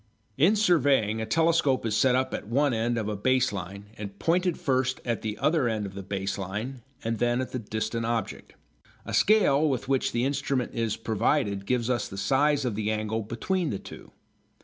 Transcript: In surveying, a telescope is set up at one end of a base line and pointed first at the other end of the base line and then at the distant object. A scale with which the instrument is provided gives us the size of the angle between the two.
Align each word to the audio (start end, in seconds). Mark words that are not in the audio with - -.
In 0.35 0.55
surveying, 0.55 1.21
a 1.21 1.27
telescope 1.27 1.85
is 1.85 1.95
set 1.95 2.15
up 2.15 2.33
at 2.33 2.47
one 2.47 2.73
end 2.73 2.97
of 2.97 3.07
a 3.07 3.15
base 3.15 3.53
line 3.53 3.85
and 3.99 4.17
pointed 4.17 4.57
first 4.57 4.99
at 5.05 5.21
the 5.21 5.37
other 5.37 5.69
end 5.69 5.85
of 5.85 5.93
the 5.93 6.01
base 6.01 6.39
line 6.39 6.81
and 7.03 7.19
then 7.19 7.39
at 7.39 7.51
the 7.51 7.59
distant 7.59 8.03
object. 8.07 8.55
A 9.05 9.13
scale 9.13 9.69
with 9.69 9.87
which 9.87 10.11
the 10.11 10.25
instrument 10.25 10.73
is 10.73 10.97
provided 10.97 11.67
gives 11.67 11.87
us 11.87 12.07
the 12.07 12.17
size 12.17 12.65
of 12.65 12.73
the 12.73 12.89
angle 12.89 13.21
between 13.21 13.69
the 13.69 13.77
two. 13.77 14.09